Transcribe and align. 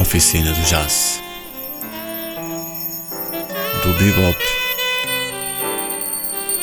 oficina 0.00 0.52
do 0.52 0.60
jazz. 0.62 1.22
Do 3.82 3.92
bebop 3.94 4.38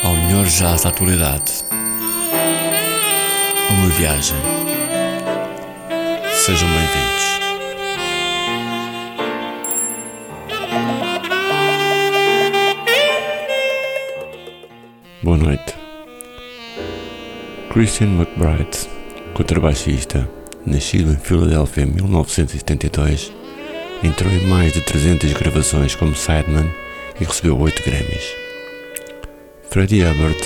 ao 0.04 0.16
melhor 0.16 0.46
jazz 0.46 0.84
da 0.84 0.90
atualidade. 0.90 1.52
Uma 3.70 3.90
viagem. 3.90 4.38
Sejam 6.46 6.70
bem-vindos. 6.70 7.24
Boa 15.24 15.38
noite. 15.38 15.74
Christian 17.72 18.10
McBride, 18.20 18.88
contrabaixista, 19.34 20.30
nascido 20.66 21.12
em 21.12 21.18
Filadélfia 21.18 21.84
em 21.84 21.88
1972, 21.88 23.32
entrou 24.04 24.32
em 24.32 24.48
mais 24.48 24.74
de 24.74 24.82
300 24.82 25.34
gravações 25.34 25.96
como 25.96 26.16
sideman 26.16 26.70
e 27.20 27.24
recebeu 27.24 27.58
8 27.60 27.84
Grammys. 27.84 28.36
Freddie 29.70 30.04
Hubbard, 30.04 30.38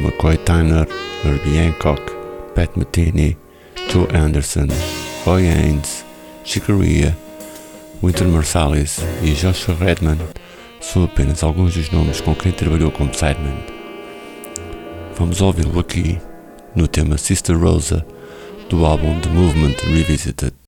McCoy 0.00 0.36
Tyner, 0.38 0.86
Herbie 1.24 1.58
Hancock, 1.58 2.02
Pat 2.54 2.70
Metheny, 2.76 3.36
Joe 3.90 4.06
Anderson, 4.14 4.68
Roy 5.24 5.48
Haynes, 5.48 6.04
Chicoria, 6.44 7.16
Winter 8.02 8.28
Marsalis 8.28 9.00
e 9.22 9.32
Joshua 9.32 9.74
Redman 9.74 10.18
são 10.80 11.04
apenas 11.04 11.42
alguns 11.42 11.74
dos 11.74 11.90
nomes 11.90 12.20
com 12.20 12.34
quem 12.34 12.52
trabalhou 12.52 12.90
como 12.90 13.12
sideman. 13.12 13.58
Vamos 15.16 15.40
ouvi-lo 15.40 15.80
aqui 15.80 16.18
no 16.74 16.86
tema 16.86 17.18
Sister 17.18 17.58
Rosa 17.58 18.06
do 18.68 18.84
álbum 18.84 19.18
The 19.20 19.28
Movement 19.30 19.86
Revisited. 19.86 20.67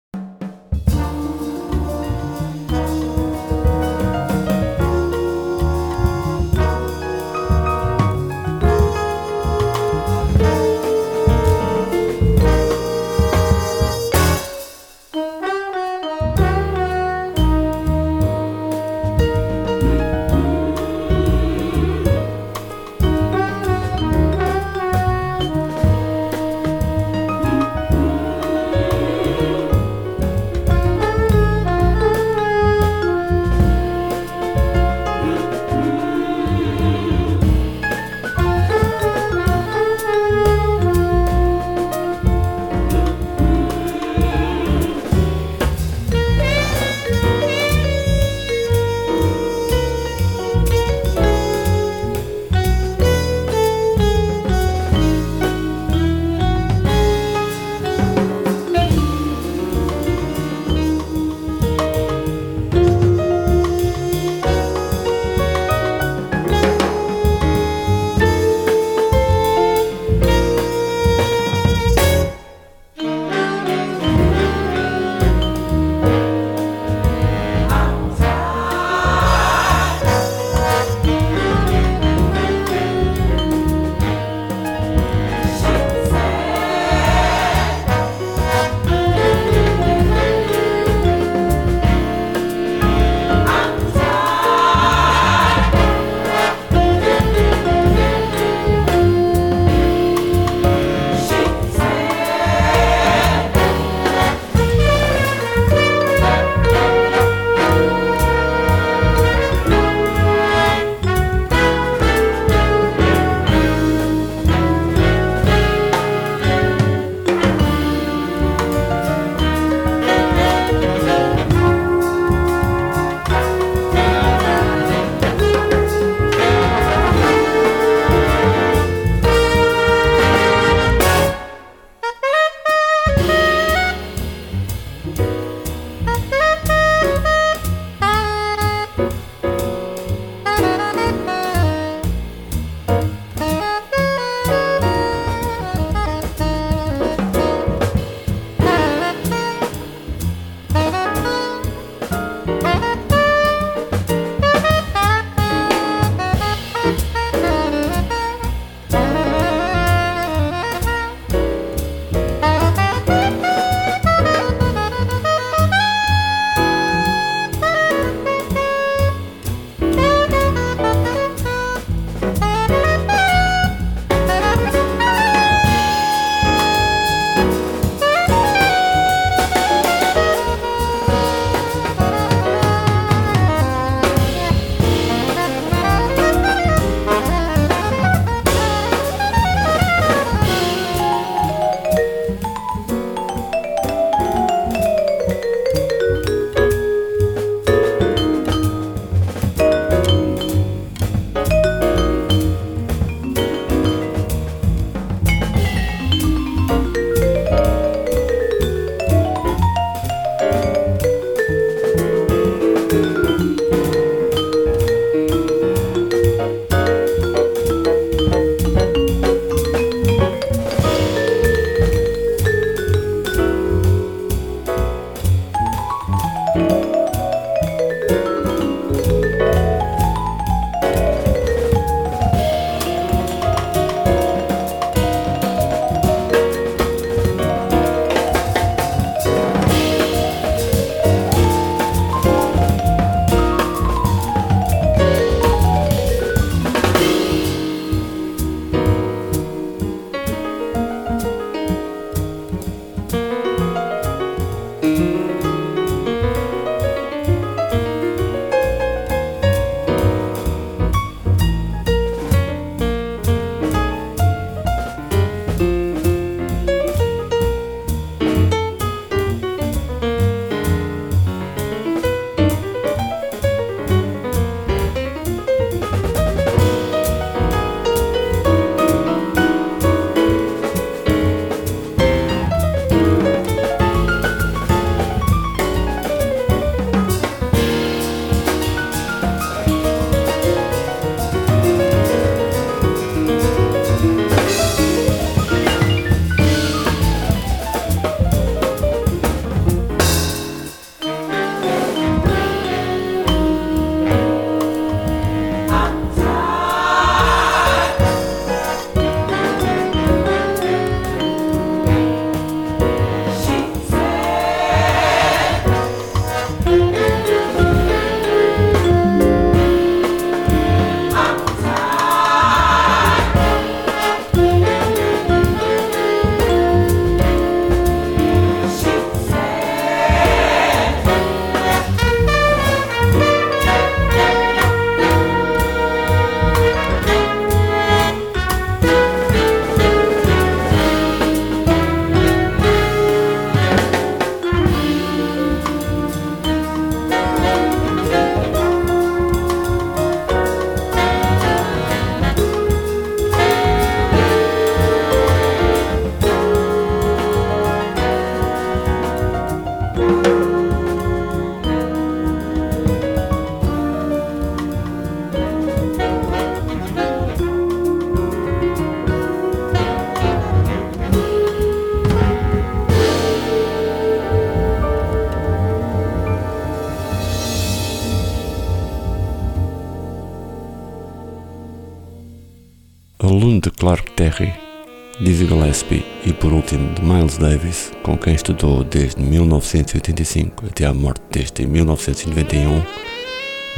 Davis, 387.41 387.91
com 388.03 388.19
quem 388.19 388.35
estudou 388.35 388.85
desde 388.85 389.23
1985 389.23 390.67
até 390.67 390.85
à 390.85 390.93
morte 390.93 391.23
deste 391.31 391.63
em 391.63 391.67
1991, 391.67 392.83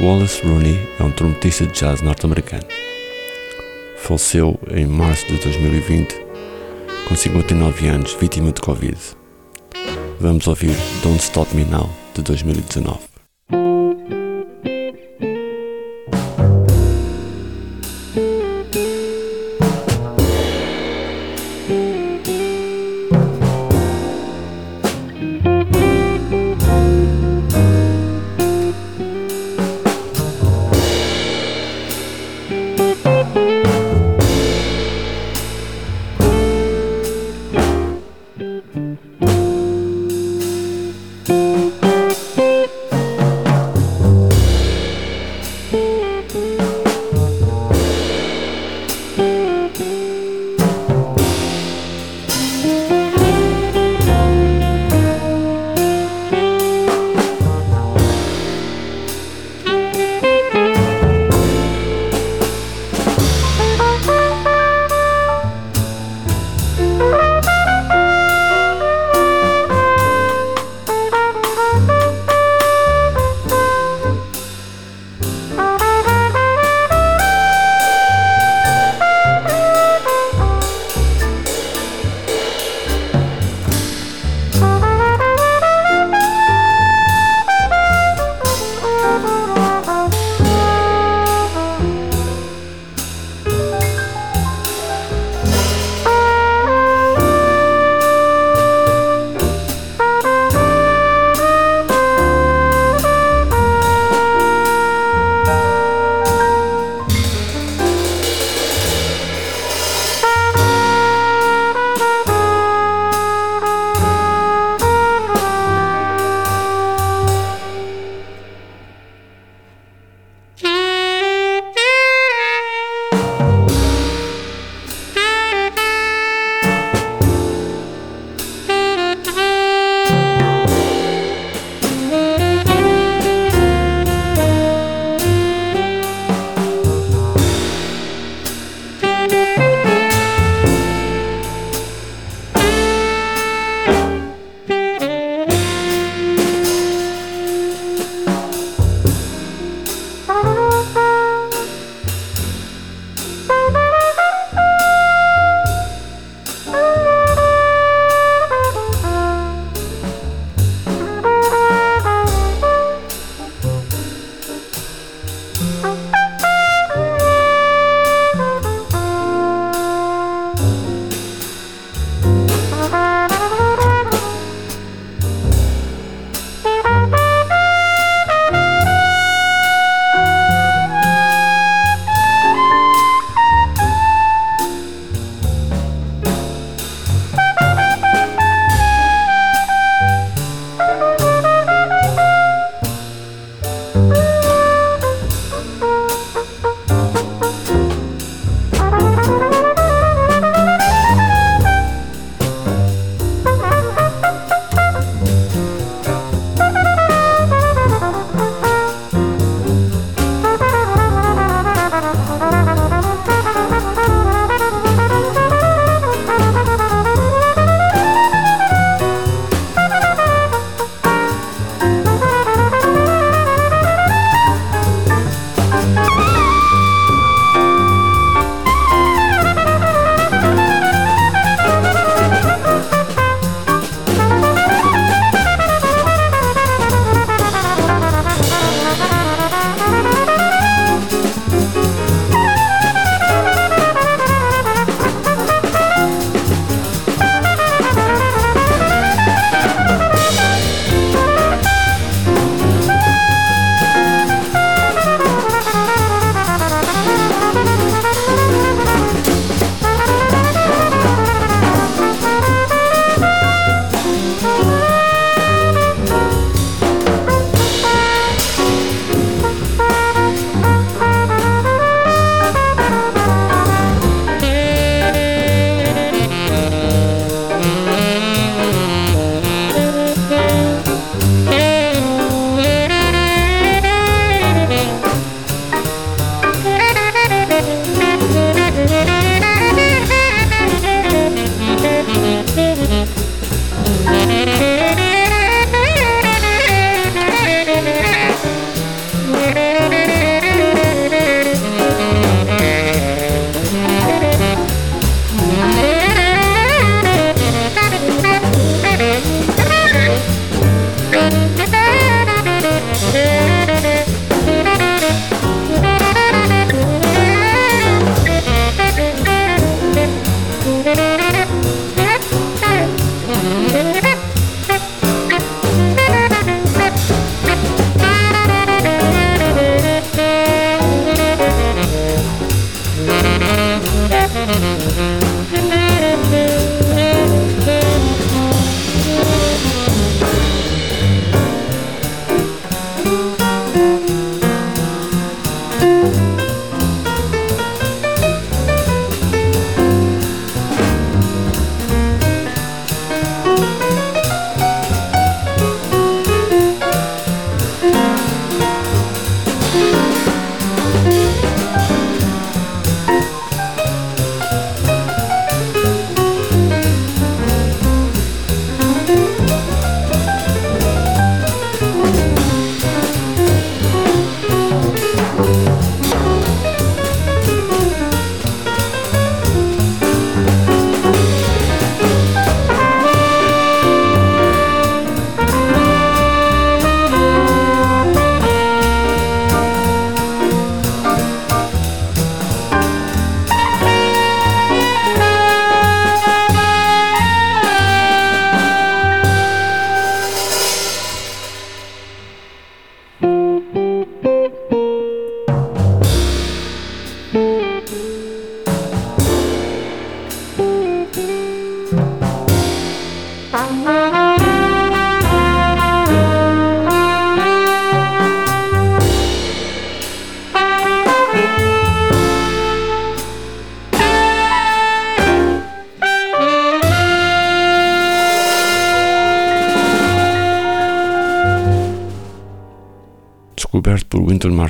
Wallace 0.01 0.45
Rooney 0.45 0.77
é 0.99 1.03
um 1.03 1.09
trompetista 1.09 1.65
de 1.65 1.71
jazz 1.71 2.01
norte-americano. 2.01 2.65
Faleceu 3.95 4.59
em 4.69 4.85
março 4.85 5.25
de 5.27 5.37
2020, 5.37 6.13
com 7.07 7.15
59 7.15 7.87
anos, 7.87 8.17
vítima 8.19 8.51
de 8.51 8.59
Covid. 8.59 8.97
Vamos 10.19 10.45
ouvir 10.45 10.75
Don't 11.01 11.23
Stop 11.23 11.55
Me 11.55 11.63
Now, 11.63 11.89
de 12.13 12.21
2019. 12.21 13.12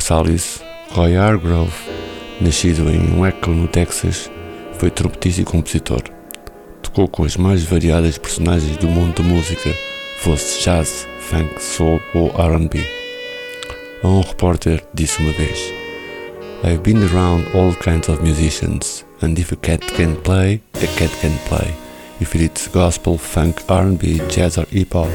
Marsalis, 0.04 0.62
Roy 0.92 1.16
Hargrove, 1.16 1.72
nascido 2.42 2.90
em 2.90 3.18
Waco, 3.18 3.52
no 3.52 3.70
Texas, 3.70 4.30
foi 4.78 4.90
trompetista 4.90 5.40
e 5.40 5.46
compositor. 5.46 6.02
Tocou 6.82 7.08
com 7.08 7.24
as 7.24 7.38
mais 7.38 7.64
variadas 7.64 8.18
personagens 8.18 8.76
do 8.76 8.88
mundo 8.90 9.24
da 9.24 9.24
música, 9.24 9.74
fosse 10.18 10.62
jazz, 10.62 11.08
funk, 11.22 11.58
soul 11.64 12.02
ou 12.14 12.28
R&B. 12.38 12.86
Um 14.04 14.20
repórter 14.20 14.84
disse 14.94 15.22
uma 15.22 15.32
vez: 15.32 15.58
I've 16.66 16.80
been 16.80 17.02
around 17.06 17.48
all 17.56 17.74
kinds 17.74 18.10
of 18.10 18.22
musicians, 18.22 19.06
and 19.22 19.40
if 19.40 19.54
a 19.54 19.56
cat 19.56 19.86
can 19.94 20.16
play, 20.16 20.62
a 20.74 20.88
cat 21.00 21.12
can 21.22 21.38
play. 21.48 21.74
If 22.20 22.36
it's 22.36 22.68
gospel, 22.68 23.18
funk, 23.18 23.64
R&B, 23.70 24.20
jazz 24.28 24.58
or 24.58 24.68
hip 24.70 24.96
hop. 24.96 25.08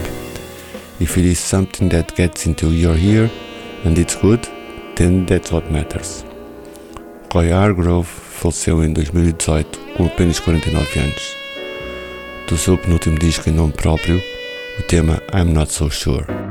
If 0.99 1.19
it 1.19 1.27
is 1.27 1.39
something 1.39 1.91
that 1.91 2.17
gets 2.17 2.47
into 2.47 2.71
your 2.71 2.97
ear 2.97 3.31
and 3.85 3.99
it's 3.99 4.17
good, 4.17 4.49
then 4.99 5.25
that's 5.27 5.53
what 5.53 5.71
matters. 5.71 6.25
Roy 7.33 7.53
Hargrove 7.53 8.07
faleceu 8.07 8.83
em 8.83 8.93
2018 8.93 9.79
com 9.97 10.07
apenas 10.07 10.41
49 10.41 10.99
anos. 10.99 11.37
Do 12.49 12.57
seu 12.57 12.77
penúltimo 12.77 13.19
disco 13.19 13.49
em 13.49 13.53
nome 13.53 13.73
próprio, 13.73 14.21
o 14.79 14.83
tema 14.83 15.23
I'm 15.33 15.53
Not 15.53 15.73
So 15.73 15.89
Sure. 15.91 16.48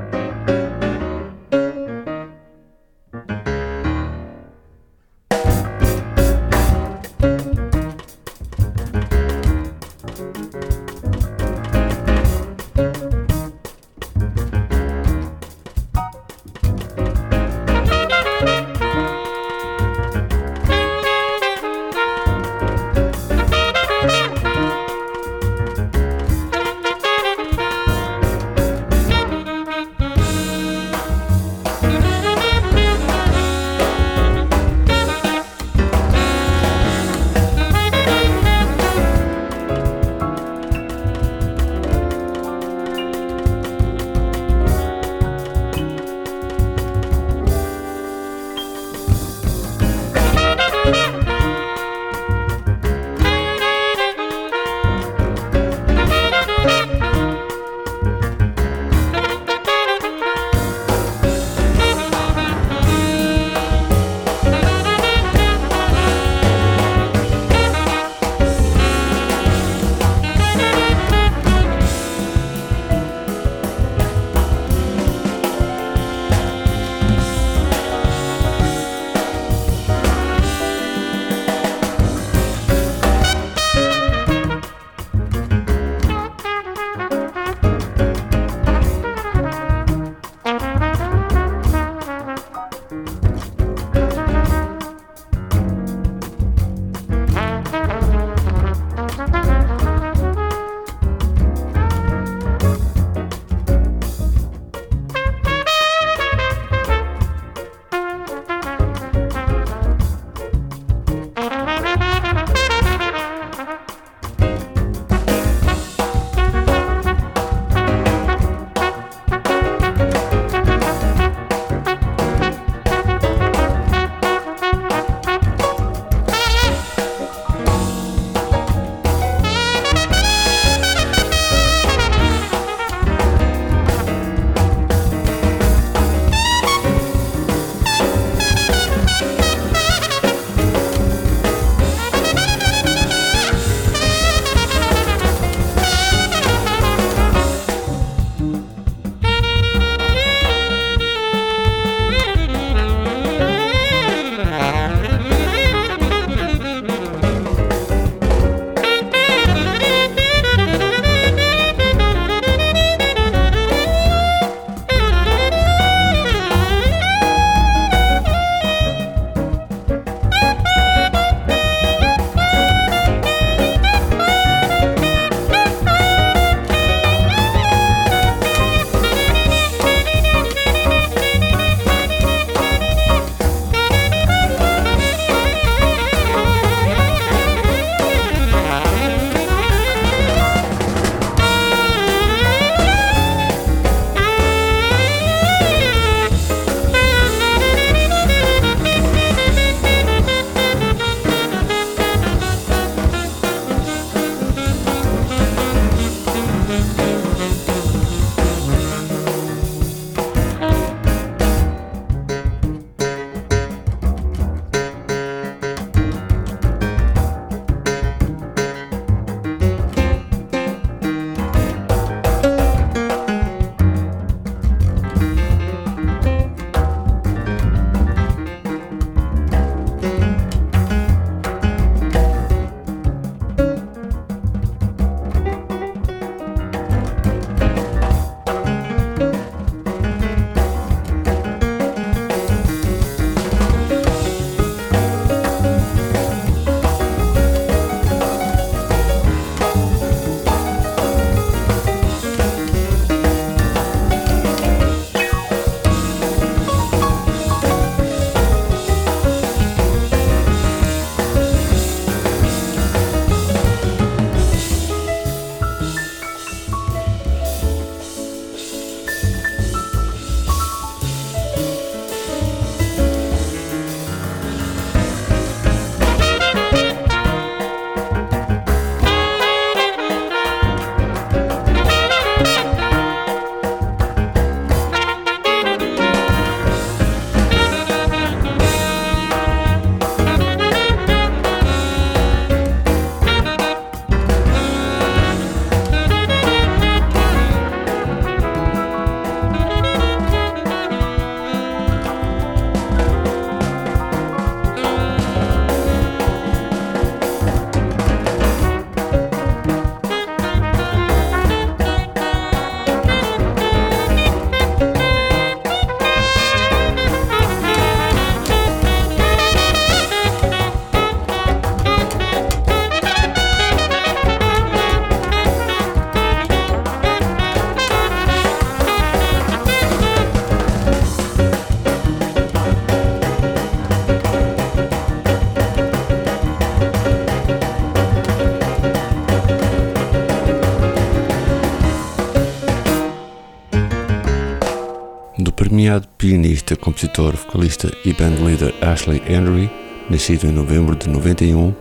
Pianista, 346.68 346.75
compositor, 346.75 347.36
vocalista 347.36 347.92
e 348.03 348.14
bandleader 348.14 348.74
Ashley 348.82 349.22
Henry, 349.25 349.70
nascido 350.10 350.48
em 350.48 350.51
novembro 350.51 350.96
de 350.96 351.08
91, 351.08 351.74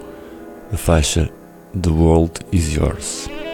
a 0.73 0.77
faixa 0.77 1.29
The 1.81 1.91
World 1.91 2.41
Is 2.53 2.75
Yours. 2.75 3.46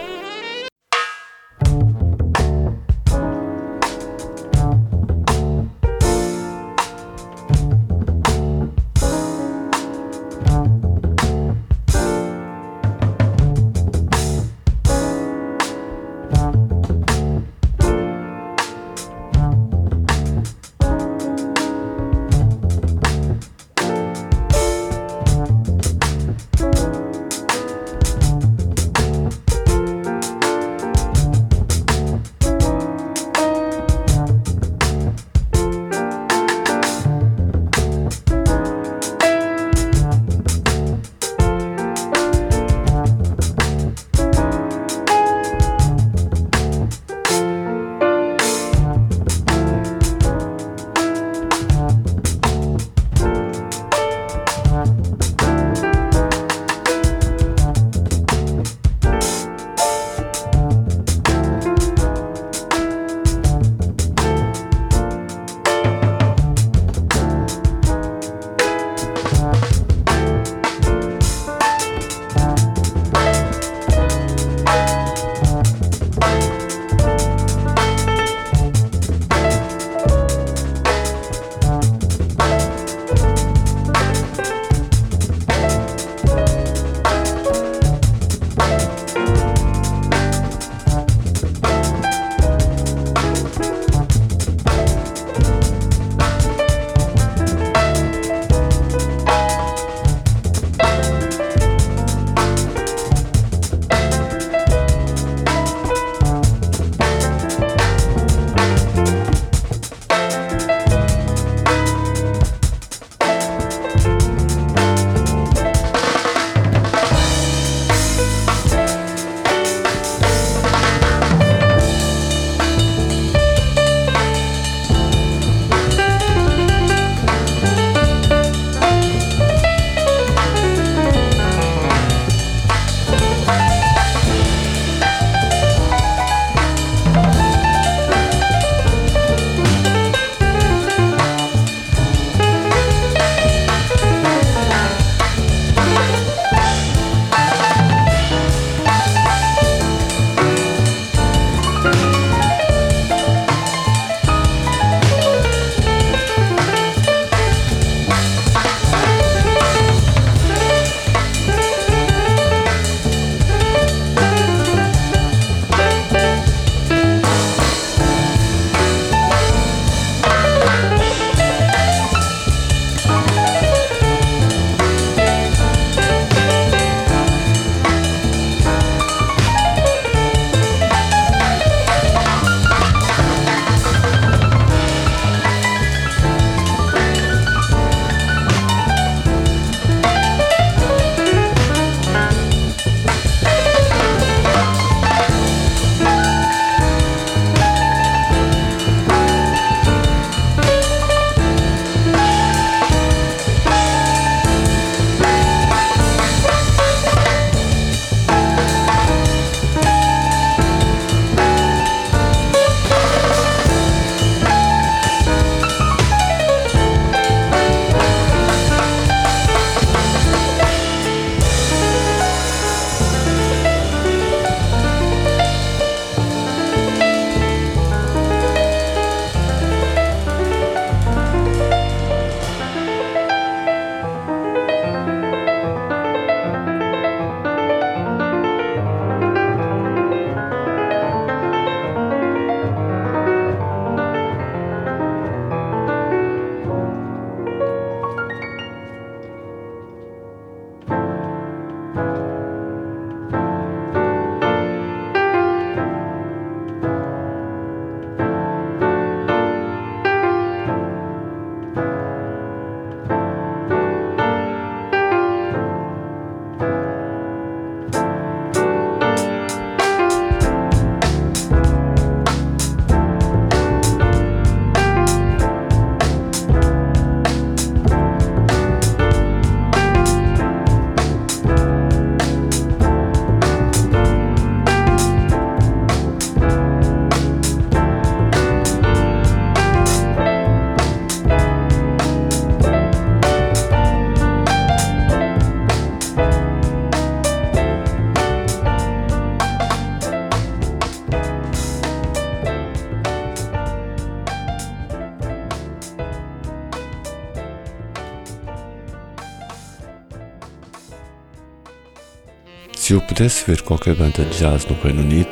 Pudesse 313.13 313.45
ver 313.45 313.61
qualquer 313.61 313.93
banda 313.93 314.25
de 314.25 314.39
jazz 314.39 314.65
no 314.65 314.75
Reino 314.81 315.01
Unido, 315.01 315.29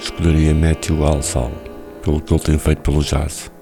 escolheria 0.00 0.52
Matthew 0.52 1.04
Alsall, 1.04 1.52
pelo 2.02 2.20
que 2.20 2.34
ele 2.34 2.42
tem 2.42 2.58
feito 2.58 2.82
pelo 2.82 3.04
jazz. 3.04 3.52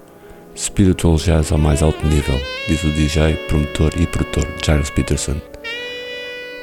Spiritual 0.57 1.17
Jazz 1.17 1.51
ao 1.51 1.59
mais 1.59 1.83
alto 1.83 2.03
nível, 2.07 2.41
diz 2.67 2.83
o 2.83 2.91
DJ, 2.91 3.35
promotor 3.47 3.91
e 3.95 4.07
produtor 4.07 4.47
Giles 4.65 4.89
Peterson. 4.89 5.39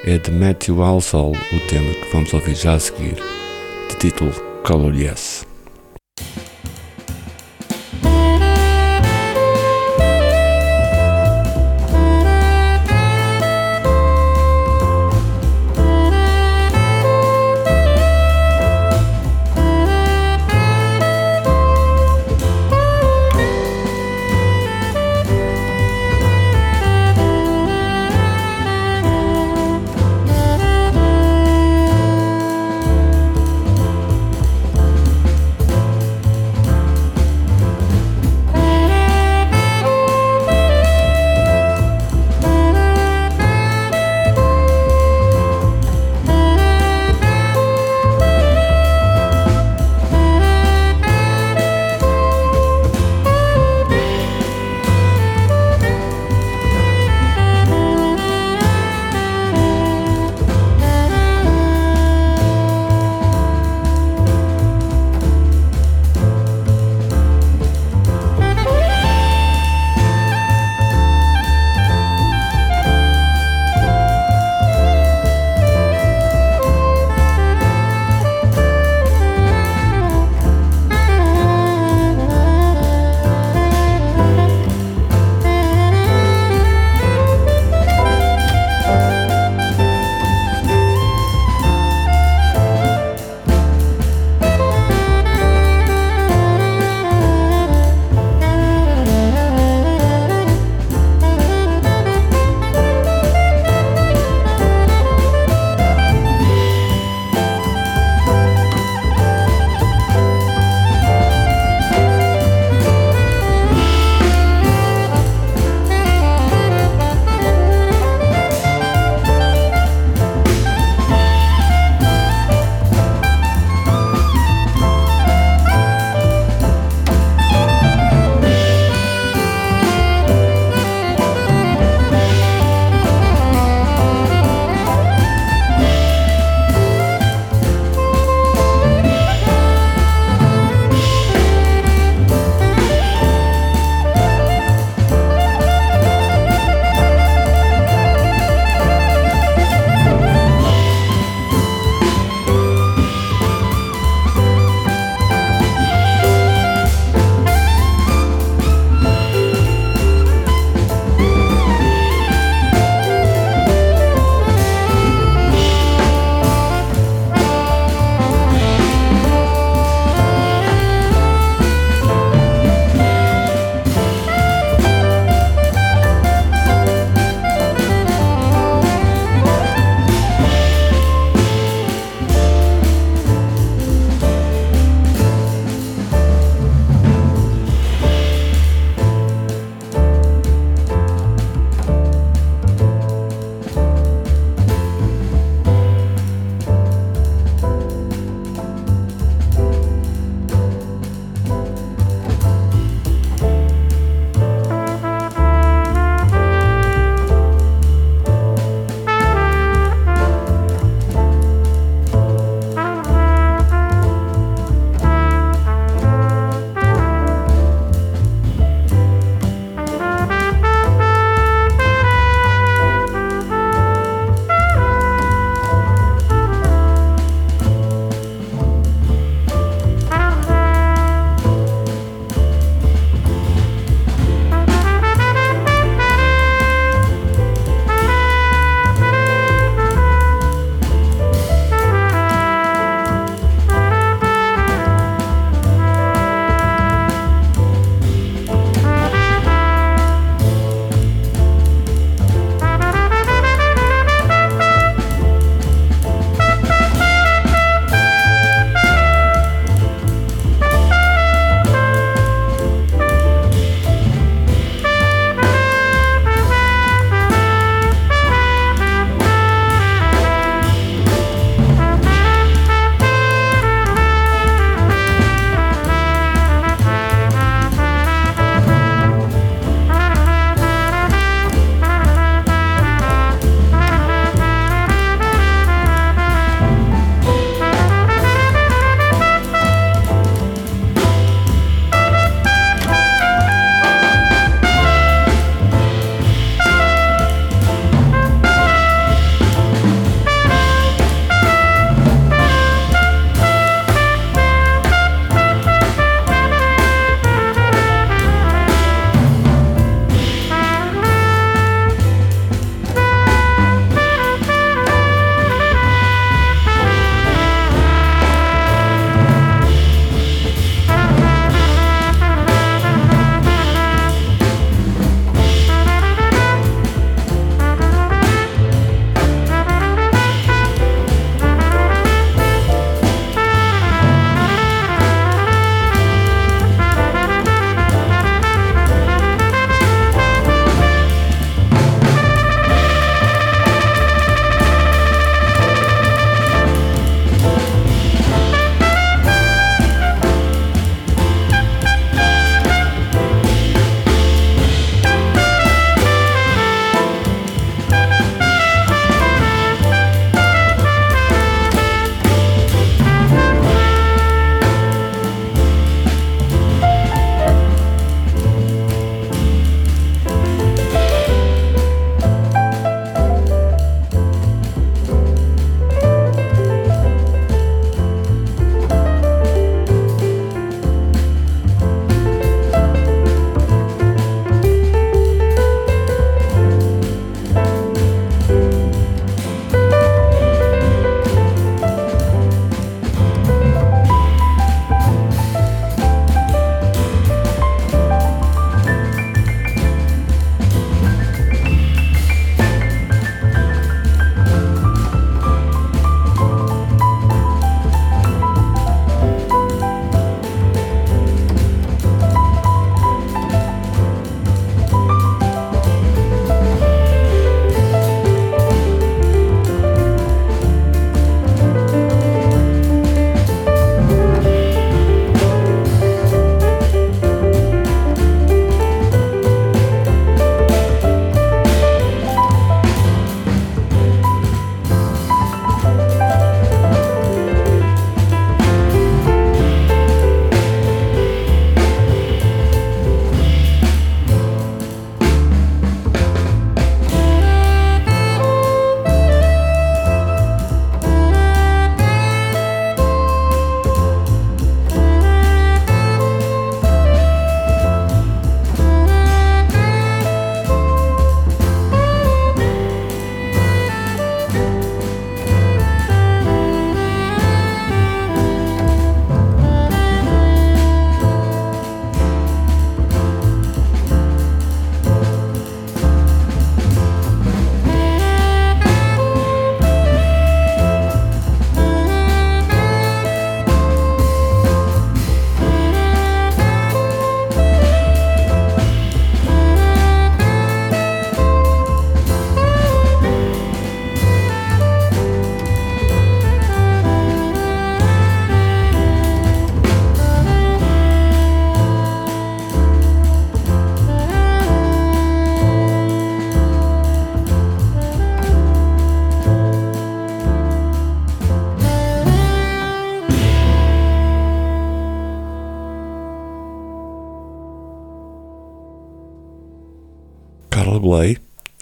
É 0.05 0.19
de 0.19 0.33
Matthew 0.33 0.83
Alsall 0.83 1.31
o 1.31 1.61
tema 1.69 1.95
que 1.95 2.12
vamos 2.12 2.35
ouvir 2.35 2.57
já 2.57 2.75
a 2.75 2.81
seguir, 2.81 3.14
de 3.88 3.97
título 3.99 4.33
Color 4.64 4.97
Yes. 4.97 5.36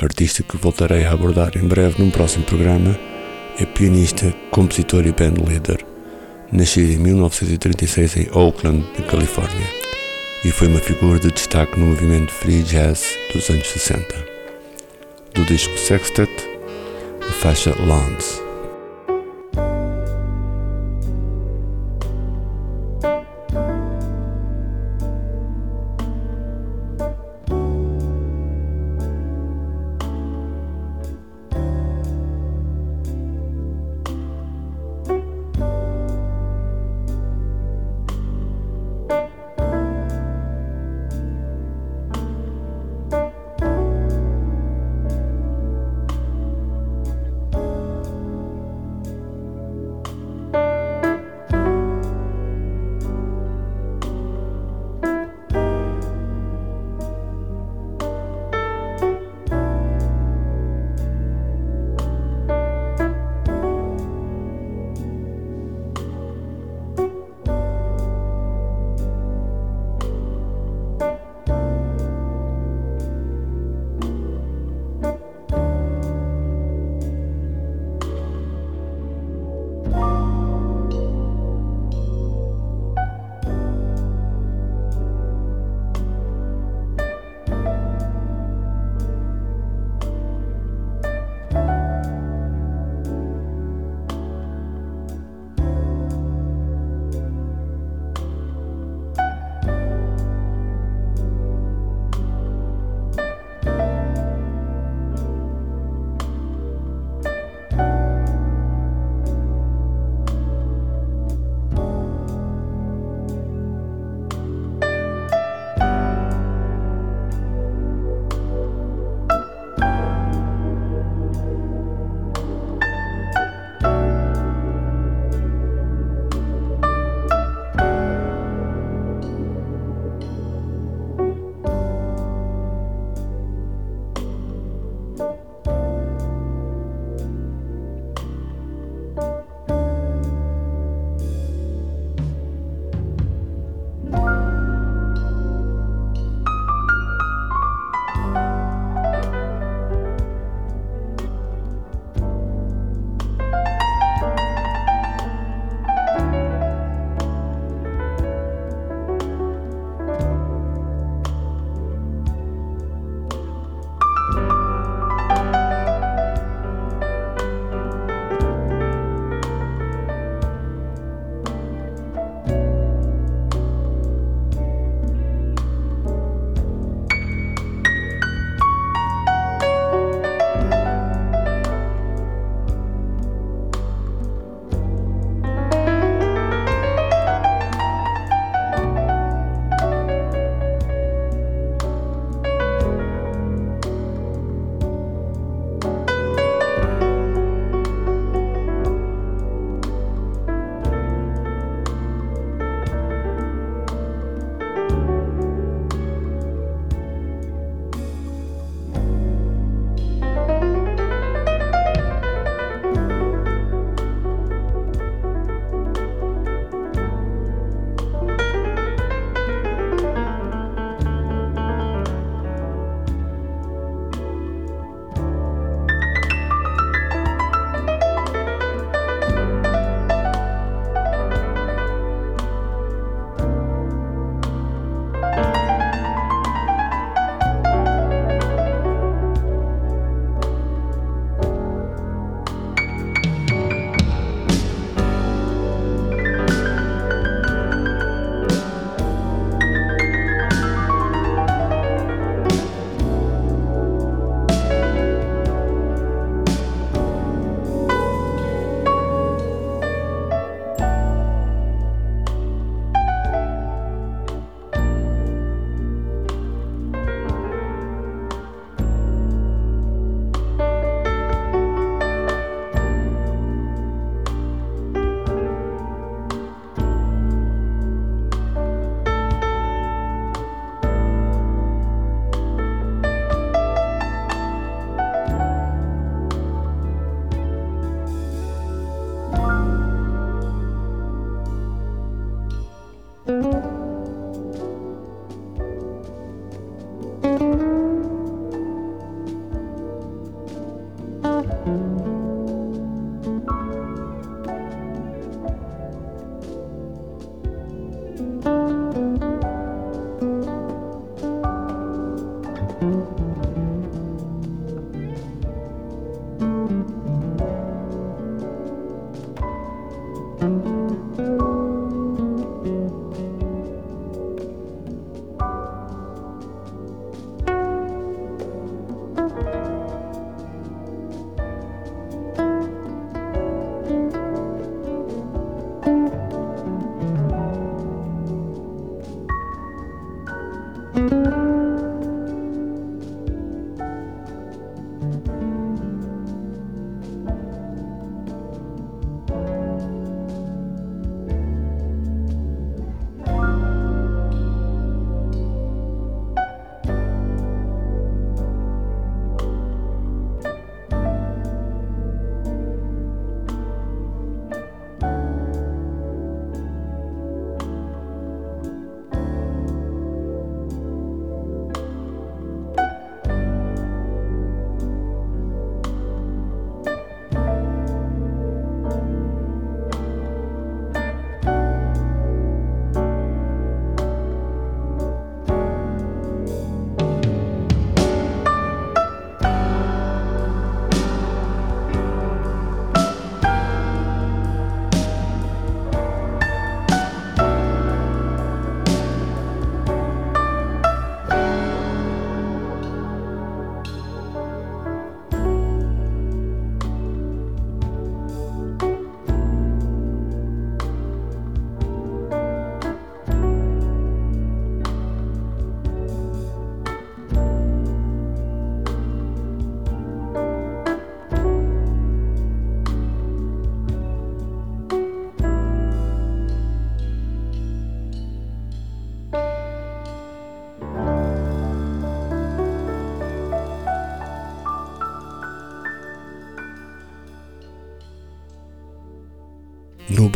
Artista 0.03 0.43
que 0.43 0.57
voltarei 0.57 1.05
a 1.05 1.13
abordar 1.13 1.57
em 1.57 1.69
breve 1.69 2.03
num 2.03 2.11
próximo 2.11 2.45
programa, 2.45 2.99
é 3.61 3.65
pianista, 3.65 4.35
compositor 4.51 5.07
e 5.07 5.13
band 5.13 5.35
leader. 5.49 5.87
Nascida 6.51 6.93
em 6.93 6.99
1936 6.99 8.17
em 8.17 8.29
Oakland, 8.33 8.85
na 8.99 9.07
Califórnia, 9.07 9.67
e 10.45 10.51
foi 10.51 10.67
uma 10.67 10.81
figura 10.81 11.21
de 11.21 11.31
destaque 11.31 11.79
no 11.79 11.87
movimento 11.87 12.33
free 12.33 12.65
jazz 12.65 13.17
dos 13.33 13.49
anos 13.49 13.69
60. 13.69 14.05
Do 15.33 15.45
disco 15.45 15.79
Sextet, 15.79 16.31
a 17.21 17.33
faixa 17.33 17.73
Lawns. 17.81 18.44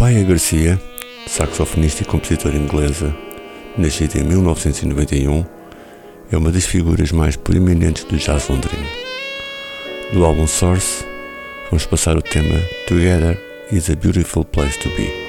Baia 0.08 0.24
Garcia, 0.24 0.80
saxofonista 1.26 2.02
e 2.02 2.06
compositora 2.06 2.56
inglesa, 2.56 3.14
nascida 3.76 4.18
em 4.18 4.24
1991, 4.24 5.44
é 6.32 6.36
uma 6.38 6.50
das 6.50 6.64
figuras 6.64 7.12
mais 7.12 7.36
proeminentes 7.36 8.04
do 8.04 8.16
jazz 8.16 8.48
londrino. 8.48 8.86
Do 10.14 10.24
álbum 10.24 10.46
Source, 10.46 11.04
vamos 11.68 11.84
passar 11.84 12.16
o 12.16 12.22
tema 12.22 12.58
Together 12.86 13.38
is 13.70 13.90
a 13.90 13.96
Beautiful 13.96 14.46
Place 14.46 14.78
to 14.78 14.88
Be. 14.96 15.27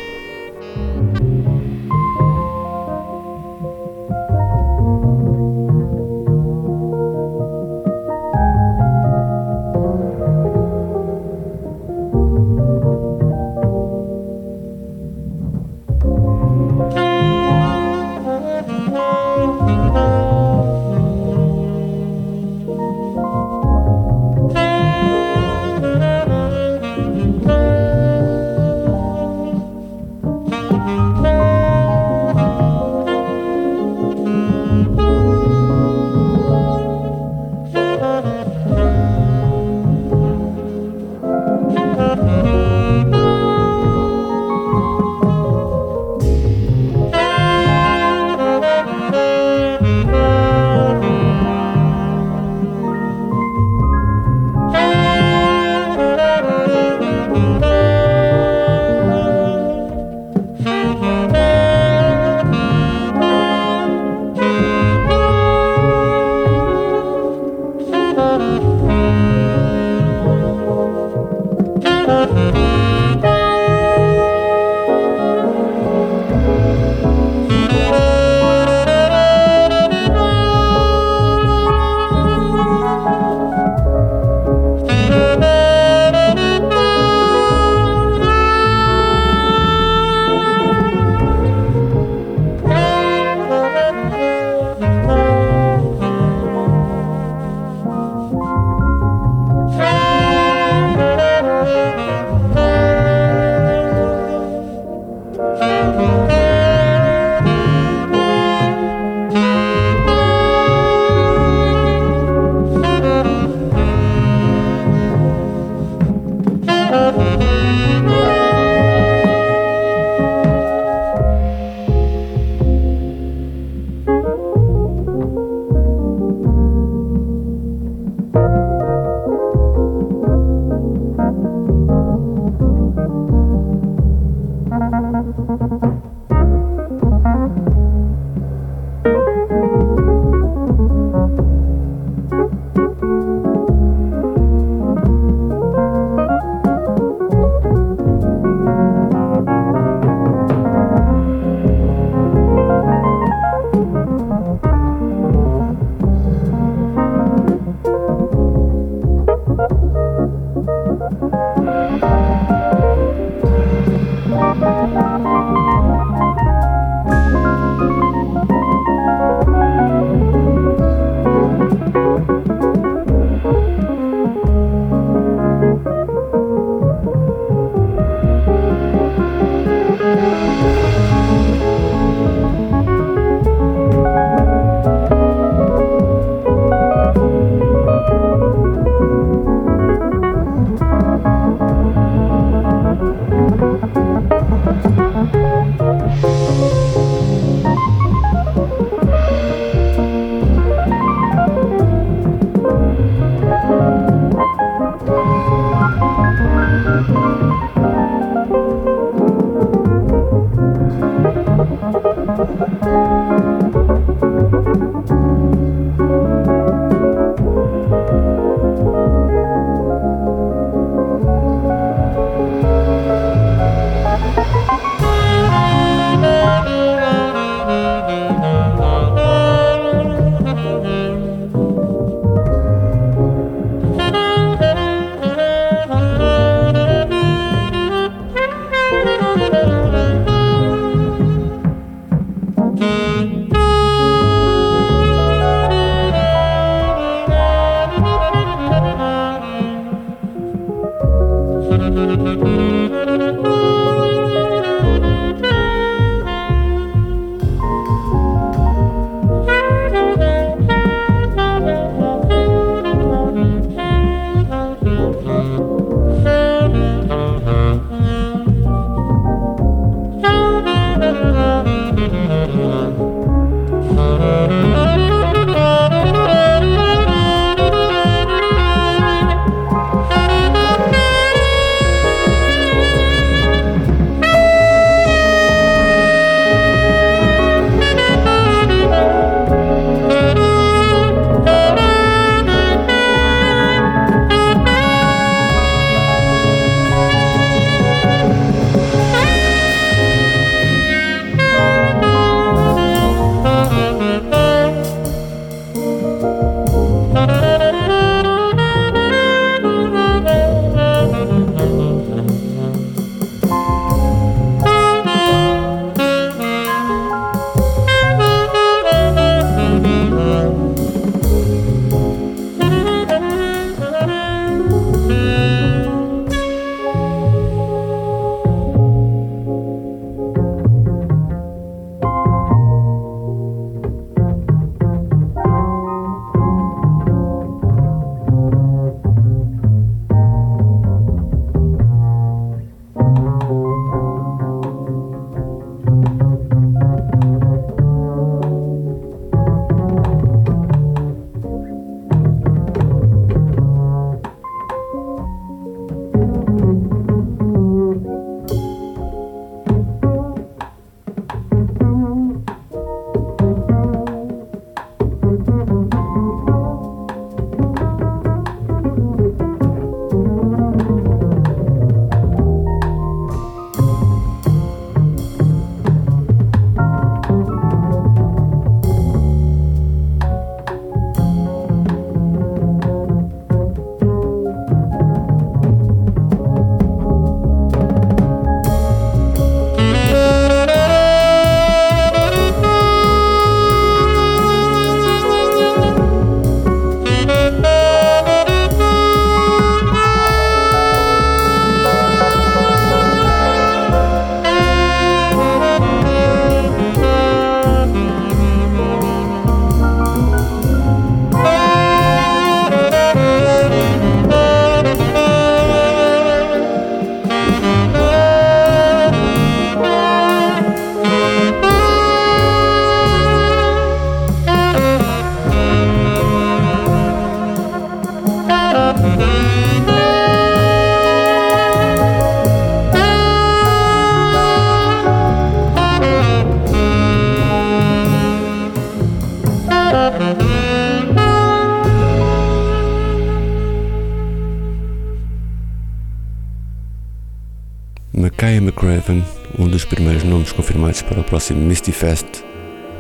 Um 449.58 449.68
dos 449.68 449.86
primeiros 449.86 450.24
nomes 450.24 450.52
confirmados 450.52 451.02
para 451.02 451.20
o 451.20 451.24
próximo 451.24 451.60
Misty 451.60 451.92
Fest, 451.92 452.44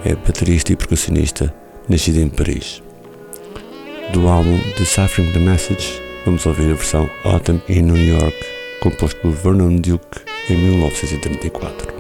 é 0.03 0.15
baterista 0.15 0.73
e 0.73 0.75
percussionista, 0.75 1.53
nascido 1.87 2.19
em 2.19 2.29
Paris. 2.29 2.81
Do 4.11 4.27
álbum 4.27 4.59
Deciphering 4.77 5.31
the 5.33 5.39
Message, 5.39 6.01
vamos 6.25 6.45
ouvir 6.45 6.71
a 6.71 6.75
versão 6.75 7.07
Autumn 7.23 7.61
in 7.69 7.83
New 7.83 7.97
York, 7.97 8.35
composto 8.81 9.19
por 9.21 9.31
Vernon 9.31 9.75
Duke 9.75 10.21
em 10.49 10.57
1934. 10.57 11.98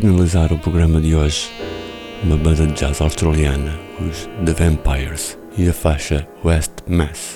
Finalizar 0.00 0.52
o 0.52 0.58
programa 0.58 1.00
de 1.00 1.16
hoje, 1.16 1.50
uma 2.22 2.36
banda 2.36 2.64
de 2.64 2.72
jazz 2.72 3.00
australiana, 3.00 3.76
os 3.98 4.28
The 4.44 4.52
Vampires, 4.52 5.36
e 5.56 5.68
a 5.68 5.72
faixa 5.72 6.24
West 6.44 6.70
Mass. 6.86 7.27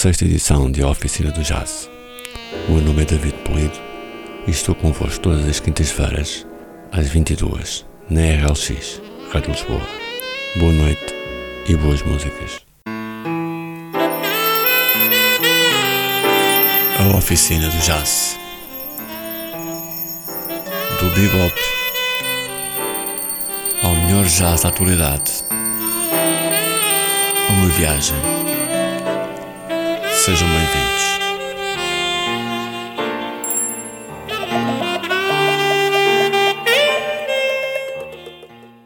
Sexta 0.00 0.24
edição 0.24 0.70
de 0.70 0.82
A 0.82 0.88
Oficina 0.88 1.30
do 1.30 1.42
Jazz. 1.42 1.90
O 2.66 2.72
meu 2.72 2.80
nome 2.80 3.02
é 3.02 3.04
David 3.04 3.34
Polido 3.44 3.78
e 4.46 4.50
estou 4.50 4.74
convosco 4.74 5.20
todas 5.20 5.46
as 5.46 5.60
quintas-feiras, 5.60 6.46
às 6.90 7.06
22 7.08 7.84
na 8.08 8.22
RLX, 8.22 8.98
Rádio 9.30 9.52
Lisboa. 9.52 9.86
Boa 10.56 10.72
noite 10.72 11.14
e 11.68 11.76
boas 11.76 12.02
músicas. 12.02 12.62
A 16.98 17.14
Oficina 17.14 17.68
do 17.68 17.76
Jazz. 17.76 18.38
Do 20.98 21.10
bebop 21.10 21.60
ao 23.82 23.94
melhor 23.94 24.24
jazz 24.24 24.62
da 24.62 24.70
atualidade 24.70 25.44
uma 27.50 27.68
viagem. 27.68 28.39
Sejam 30.20 30.50
bem-vindos. 30.50 31.19